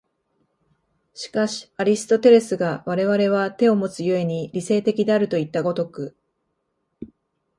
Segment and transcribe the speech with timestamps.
[1.13, 6.17] しかしアリストテレスが我々は手をもつ故に理性的であるといった如く